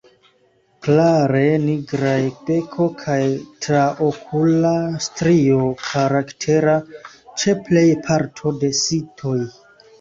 Klare 0.85 1.41
nigraj 1.65 2.23
beko 2.47 2.87
kaj 3.03 3.19
traokula 3.67 4.73
strio, 5.09 5.61
karaktera 5.85 6.77
ĉe 7.23 7.59
plej 7.71 7.89
parto 8.11 8.59
de 8.65 8.77
sitoj. 8.85 9.41